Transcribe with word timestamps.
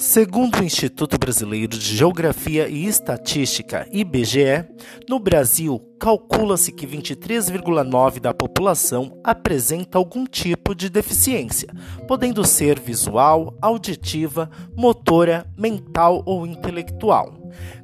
Segundo 0.00 0.60
o 0.60 0.64
Instituto 0.64 1.18
Brasileiro 1.18 1.76
de 1.76 1.94
Geografia 1.94 2.66
e 2.70 2.86
Estatística, 2.86 3.86
IBGE, 3.92 4.64
no 5.06 5.20
Brasil, 5.20 5.78
calcula-se 6.00 6.72
que 6.72 6.86
23,9% 6.86 8.20
da 8.20 8.32
população 8.32 9.20
apresenta 9.22 9.98
algum 9.98 10.24
tipo 10.24 10.74
de 10.74 10.88
deficiência, 10.88 11.68
podendo 12.08 12.42
ser 12.42 12.80
visual, 12.80 13.54
auditiva, 13.60 14.50
motora, 14.74 15.46
mental 15.58 16.22
ou 16.24 16.46
intelectual. 16.46 17.40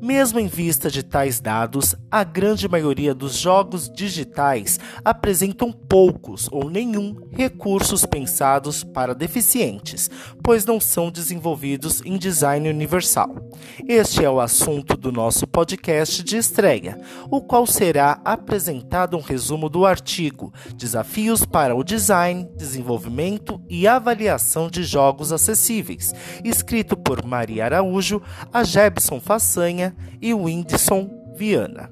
Mesmo 0.00 0.40
em 0.40 0.46
vista 0.46 0.90
de 0.90 1.02
tais 1.02 1.40
dados, 1.40 1.94
a 2.10 2.24
grande 2.24 2.66
maioria 2.66 3.14
dos 3.14 3.36
jogos 3.36 3.90
digitais 3.90 4.80
apresentam 5.04 5.70
poucos 5.70 6.48
ou 6.50 6.70
nenhum 6.70 7.16
recursos 7.30 8.06
pensados 8.06 8.82
para 8.82 9.14
deficientes, 9.14 10.10
pois 10.42 10.64
não 10.64 10.80
são 10.80 11.10
desenvolvidos 11.10 12.00
em 12.02 12.16
design 12.16 12.68
universal. 12.68 13.50
Este 13.86 14.24
é 14.24 14.30
o 14.30 14.40
assunto 14.40 14.96
do 14.96 15.12
nosso 15.12 15.46
podcast 15.46 16.22
de 16.24 16.38
estreia, 16.38 16.98
o 17.30 17.42
qual 17.42 17.66
será 17.66 17.99
apresentado 18.00 19.16
um 19.16 19.20
resumo 19.20 19.68
do 19.68 19.84
artigo 19.86 20.52
Desafios 20.74 21.44
para 21.44 21.74
o 21.74 21.84
Design, 21.84 22.48
Desenvolvimento 22.56 23.60
e 23.68 23.86
Avaliação 23.86 24.68
de 24.68 24.82
Jogos 24.82 25.32
Acessíveis, 25.32 26.12
escrito 26.44 26.96
por 26.96 27.24
Maria 27.24 27.64
Araújo, 27.64 28.22
a 28.52 28.64
Jebson 28.64 29.20
Façanha 29.20 29.94
e 30.20 30.32
Whindersson 30.32 31.10
Viana. 31.36 31.90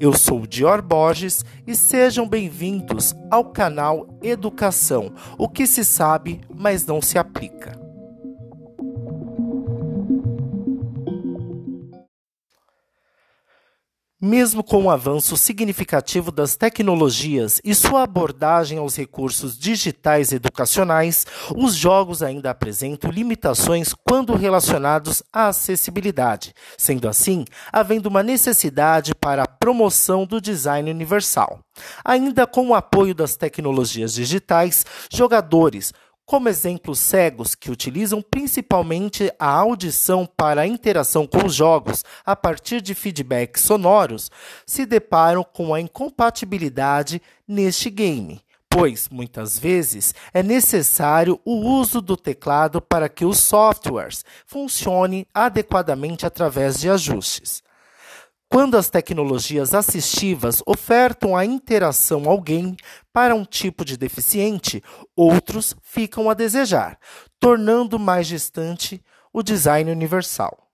Eu 0.00 0.12
sou 0.12 0.46
Dior 0.46 0.82
Borges 0.82 1.44
e 1.66 1.74
sejam 1.74 2.28
bem-vindos 2.28 3.14
ao 3.30 3.44
canal 3.46 4.06
Educação, 4.22 5.12
o 5.38 5.48
que 5.48 5.66
se 5.66 5.84
sabe, 5.84 6.40
mas 6.54 6.84
não 6.86 7.00
se 7.00 7.18
aplica. 7.18 7.85
Mesmo 14.18 14.64
com 14.64 14.84
o 14.84 14.90
avanço 14.90 15.36
significativo 15.36 16.32
das 16.32 16.56
tecnologias 16.56 17.60
e 17.62 17.74
sua 17.74 18.04
abordagem 18.04 18.78
aos 18.78 18.96
recursos 18.96 19.58
digitais 19.58 20.32
educacionais, 20.32 21.26
os 21.54 21.74
jogos 21.74 22.22
ainda 22.22 22.48
apresentam 22.48 23.10
limitações 23.10 23.92
quando 23.92 24.34
relacionados 24.34 25.22
à 25.30 25.48
acessibilidade, 25.48 26.54
sendo 26.78 27.10
assim, 27.10 27.44
havendo 27.70 28.06
uma 28.06 28.22
necessidade 28.22 29.14
para 29.14 29.42
a 29.42 29.48
promoção 29.48 30.24
do 30.24 30.40
design 30.40 30.90
universal. 30.90 31.60
Ainda 32.02 32.46
com 32.46 32.68
o 32.68 32.74
apoio 32.74 33.14
das 33.14 33.36
tecnologias 33.36 34.14
digitais, 34.14 34.86
jogadores 35.12 35.92
como 36.26 36.48
exemplos 36.48 36.98
cegos 36.98 37.54
que 37.54 37.70
utilizam 37.70 38.20
principalmente 38.20 39.32
a 39.38 39.48
audição 39.48 40.26
para 40.26 40.62
a 40.62 40.66
interação 40.66 41.24
com 41.24 41.46
os 41.46 41.54
jogos 41.54 42.04
a 42.24 42.34
partir 42.34 42.82
de 42.82 42.94
feedbacks 42.96 43.62
sonoros, 43.62 44.28
se 44.66 44.84
deparam 44.84 45.44
com 45.44 45.72
a 45.72 45.80
incompatibilidade 45.80 47.22
neste 47.46 47.88
game, 47.88 48.42
pois 48.68 49.08
muitas 49.08 49.56
vezes 49.56 50.12
é 50.34 50.42
necessário 50.42 51.40
o 51.44 51.54
uso 51.54 52.00
do 52.00 52.16
teclado 52.16 52.82
para 52.82 53.08
que 53.08 53.24
os 53.24 53.38
softwares 53.38 54.24
funcionem 54.44 55.24
adequadamente 55.32 56.26
através 56.26 56.80
de 56.80 56.90
ajustes. 56.90 57.62
Quando 58.48 58.76
as 58.76 58.88
tecnologias 58.88 59.74
assistivas 59.74 60.62
ofertam 60.66 61.36
a 61.36 61.44
interação 61.44 62.28
game 62.40 62.76
para 63.12 63.34
um 63.34 63.44
tipo 63.44 63.84
de 63.84 63.96
deficiente, 63.96 64.82
outros 65.16 65.74
ficam 65.82 66.30
a 66.30 66.34
desejar, 66.34 66.98
tornando 67.40 67.98
mais 67.98 68.26
distante 68.26 69.02
o 69.32 69.42
design 69.42 69.90
universal. 69.90 70.65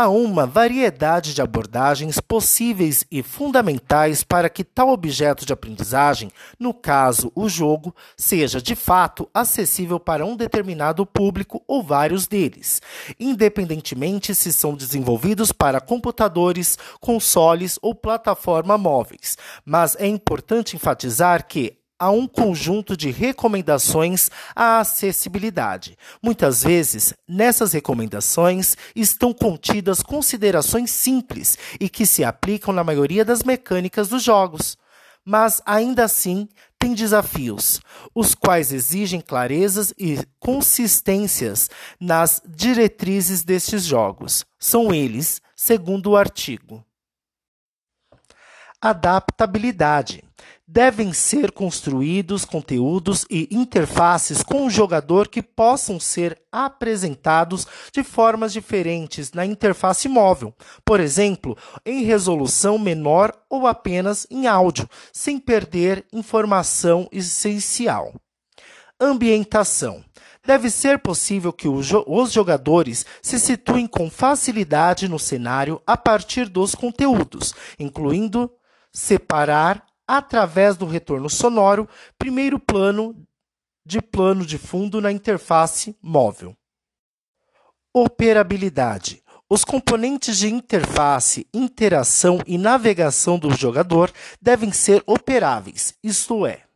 Há 0.00 0.08
uma 0.08 0.46
variedade 0.46 1.34
de 1.34 1.42
abordagens 1.42 2.20
possíveis 2.20 3.04
e 3.10 3.20
fundamentais 3.20 4.22
para 4.22 4.48
que 4.48 4.62
tal 4.62 4.90
objeto 4.90 5.44
de 5.44 5.52
aprendizagem, 5.52 6.30
no 6.56 6.72
caso 6.72 7.32
o 7.34 7.48
jogo, 7.48 7.92
seja 8.16 8.62
de 8.62 8.76
fato 8.76 9.28
acessível 9.34 9.98
para 9.98 10.24
um 10.24 10.36
determinado 10.36 11.04
público 11.04 11.64
ou 11.66 11.82
vários 11.82 12.28
deles, 12.28 12.80
independentemente 13.18 14.36
se 14.36 14.52
são 14.52 14.76
desenvolvidos 14.76 15.50
para 15.50 15.80
computadores, 15.80 16.78
consoles 17.00 17.76
ou 17.82 17.92
plataformas 17.92 18.78
móveis. 18.78 19.36
Mas 19.64 19.96
é 19.96 20.06
importante 20.06 20.76
enfatizar 20.76 21.44
que 21.44 21.76
a 21.98 22.10
um 22.10 22.28
conjunto 22.28 22.96
de 22.96 23.10
recomendações 23.10 24.30
à 24.54 24.78
acessibilidade. 24.78 25.98
Muitas 26.22 26.62
vezes, 26.62 27.12
nessas 27.26 27.72
recomendações 27.72 28.76
estão 28.94 29.32
contidas 29.32 30.02
considerações 30.02 30.90
simples 30.90 31.58
e 31.80 31.88
que 31.88 32.06
se 32.06 32.22
aplicam 32.22 32.72
na 32.72 32.84
maioria 32.84 33.24
das 33.24 33.42
mecânicas 33.42 34.08
dos 34.08 34.22
jogos. 34.22 34.76
Mas 35.24 35.60
ainda 35.66 36.04
assim, 36.04 36.48
tem 36.78 36.94
desafios, 36.94 37.80
os 38.14 38.34
quais 38.34 38.72
exigem 38.72 39.20
clarezas 39.20 39.92
e 39.98 40.18
consistências 40.38 41.68
nas 42.00 42.40
diretrizes 42.46 43.42
destes 43.42 43.84
jogos. 43.84 44.46
São 44.58 44.94
eles, 44.94 45.42
segundo 45.56 46.12
o 46.12 46.16
artigo: 46.16 46.84
adaptabilidade 48.80 50.27
devem 50.70 51.14
ser 51.14 51.50
construídos 51.50 52.44
conteúdos 52.44 53.24
e 53.30 53.48
interfaces 53.50 54.42
com 54.42 54.66
o 54.66 54.70
jogador 54.70 55.26
que 55.26 55.42
possam 55.42 55.98
ser 55.98 56.38
apresentados 56.52 57.66
de 57.90 58.04
formas 58.04 58.52
diferentes 58.52 59.32
na 59.32 59.46
interface 59.46 60.08
móvel, 60.08 60.54
por 60.84 61.00
exemplo, 61.00 61.56
em 61.86 62.04
resolução 62.04 62.78
menor 62.78 63.32
ou 63.48 63.66
apenas 63.66 64.26
em 64.30 64.46
áudio, 64.46 64.86
sem 65.10 65.38
perder 65.38 66.04
informação 66.12 67.08
essencial. 67.10 68.12
Ambientação. 69.00 70.04
Deve 70.44 70.70
ser 70.70 70.98
possível 70.98 71.52
que 71.52 71.68
os 71.68 72.32
jogadores 72.32 73.06
se 73.22 73.38
situem 73.38 73.86
com 73.86 74.10
facilidade 74.10 75.08
no 75.08 75.18
cenário 75.18 75.80
a 75.86 75.96
partir 75.96 76.48
dos 76.48 76.74
conteúdos, 76.74 77.54
incluindo 77.78 78.50
separar 78.92 79.87
através 80.08 80.76
do 80.76 80.86
retorno 80.86 81.28
sonoro, 81.28 81.86
primeiro 82.16 82.58
plano 82.58 83.14
de 83.84 84.00
plano 84.00 84.44
de 84.44 84.56
fundo 84.56 85.00
na 85.00 85.12
interface 85.12 85.94
móvel. 86.02 86.56
Operabilidade. 87.94 89.22
Os 89.50 89.64
componentes 89.64 90.36
de 90.38 90.52
interface, 90.52 91.46
interação 91.54 92.38
e 92.46 92.58
navegação 92.58 93.38
do 93.38 93.50
jogador 93.54 94.12
devem 94.40 94.72
ser 94.72 95.02
operáveis, 95.06 95.94
isto 96.02 96.44
é, 96.44 96.67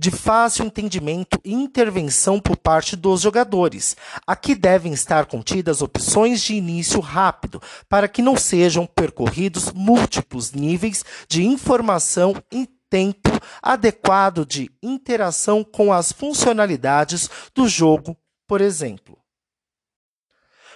de 0.00 0.10
fácil 0.10 0.64
entendimento 0.64 1.38
e 1.44 1.52
intervenção 1.52 2.40
por 2.40 2.56
parte 2.56 2.96
dos 2.96 3.20
jogadores. 3.20 3.94
Aqui 4.26 4.54
devem 4.54 4.94
estar 4.94 5.26
contidas 5.26 5.82
opções 5.82 6.40
de 6.42 6.54
início 6.54 7.00
rápido, 7.00 7.60
para 7.86 8.08
que 8.08 8.22
não 8.22 8.34
sejam 8.34 8.86
percorridos 8.86 9.70
múltiplos 9.72 10.52
níveis 10.52 11.04
de 11.28 11.44
informação 11.44 12.34
e 12.50 12.66
tempo 12.88 13.28
adequado 13.62 14.46
de 14.46 14.70
interação 14.82 15.62
com 15.62 15.92
as 15.92 16.12
funcionalidades 16.12 17.28
do 17.54 17.68
jogo, 17.68 18.16
por 18.48 18.62
exemplo. 18.62 19.19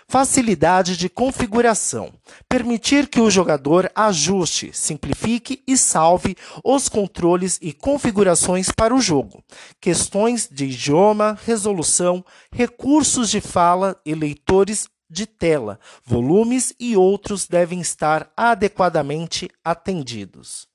Facilidade 0.09 0.97
de 0.97 1.09
configuração. 1.09 2.13
Permitir 2.49 3.09
que 3.09 3.21
o 3.21 3.31
jogador 3.31 3.91
ajuste, 3.95 4.71
simplifique 4.73 5.63
e 5.67 5.77
salve 5.77 6.37
os 6.63 6.89
controles 6.89 7.59
e 7.61 7.73
configurações 7.73 8.71
para 8.71 8.95
o 8.95 9.01
jogo. 9.01 9.43
Questões 9.81 10.49
de 10.51 10.67
idioma, 10.67 11.39
resolução, 11.45 12.25
recursos 12.53 13.31
de 13.31 13.41
fala 13.41 14.01
e 14.05 14.15
leitores 14.15 14.89
de 15.09 15.27
tela, 15.27 15.79
volumes 16.05 16.75
e 16.79 16.97
outros 16.97 17.47
devem 17.47 17.81
estar 17.81 18.31
adequadamente 18.37 19.49
atendidos. 19.65 20.67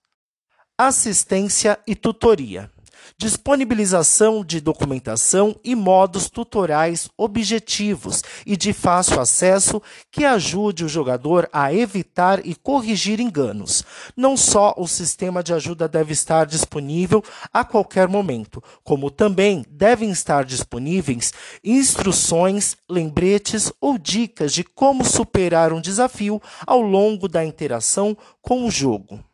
Assistência 0.77 1.77
e 1.85 1.93
tutoria 1.93 2.71
disponibilização 3.17 4.43
de 4.43 4.61
documentação 4.61 5.55
e 5.63 5.75
modos 5.75 6.29
tutoriais 6.29 7.09
objetivos 7.17 8.23
e 8.45 8.55
de 8.55 8.73
fácil 8.73 9.19
acesso 9.19 9.81
que 10.11 10.25
ajude 10.25 10.85
o 10.85 10.89
jogador 10.89 11.49
a 11.51 11.73
evitar 11.73 12.45
e 12.45 12.55
corrigir 12.55 13.19
enganos. 13.19 13.83
Não 14.15 14.35
só 14.35 14.73
o 14.77 14.87
sistema 14.87 15.43
de 15.43 15.53
ajuda 15.53 15.87
deve 15.87 16.13
estar 16.13 16.45
disponível 16.45 17.23
a 17.53 17.63
qualquer 17.63 18.07
momento, 18.07 18.63
como 18.83 19.11
também 19.11 19.65
devem 19.69 20.09
estar 20.11 20.45
disponíveis 20.45 21.33
instruções, 21.63 22.75
lembretes 22.89 23.71
ou 23.79 23.97
dicas 23.97 24.53
de 24.53 24.63
como 24.63 25.03
superar 25.03 25.73
um 25.73 25.81
desafio 25.81 26.41
ao 26.65 26.81
longo 26.81 27.27
da 27.27 27.43
interação 27.43 28.17
com 28.41 28.65
o 28.65 28.71
jogo. 28.71 29.28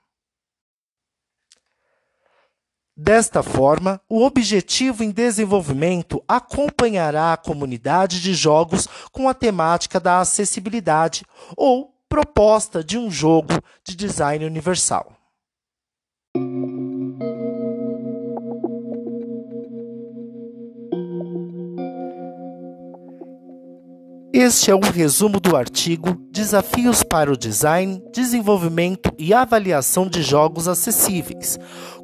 Desta 2.98 3.44
forma, 3.44 4.00
o 4.08 4.24
Objetivo 4.24 5.04
em 5.04 5.12
Desenvolvimento 5.12 6.24
acompanhará 6.26 7.34
a 7.34 7.38
comunidade 7.38 8.22
de 8.22 8.34
jogos 8.34 8.88
com 9.12 9.28
a 9.28 9.34
temática 9.34 10.00
da 10.00 10.22
acessibilidade 10.22 11.26
ou 11.58 11.94
proposta 12.08 12.82
de 12.82 12.98
um 12.98 13.12
jogo 13.12 13.52
de 13.84 13.98
design 13.98 14.46
universal. 14.46 15.12
Este 24.38 24.70
é 24.70 24.76
um 24.76 24.82
resumo 24.82 25.40
do 25.40 25.56
artigo 25.56 26.14
Desafios 26.30 27.02
para 27.04 27.32
o 27.32 27.38
Design, 27.38 28.04
Desenvolvimento 28.14 29.10
e 29.18 29.34
Avaliação 29.34 30.10
de 30.10 30.22
Jogos 30.22 30.68
Acessíveis. 30.68 31.58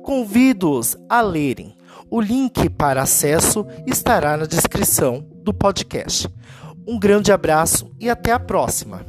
Convido-os 0.04 0.98
a 1.10 1.22
lerem. 1.22 1.76
O 2.10 2.20
link 2.20 2.70
para 2.70 3.04
acesso 3.04 3.66
estará 3.86 4.36
na 4.36 4.46
descrição 4.46 5.26
do 5.44 5.54
podcast. 5.54 6.28
Um 6.88 7.00
grande 7.00 7.32
abraço 7.32 7.90
e 8.00 8.10
até 8.10 8.32
a 8.32 8.40
próxima! 8.40 9.06